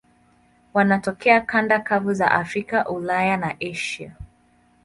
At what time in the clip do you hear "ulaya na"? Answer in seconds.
2.89-3.55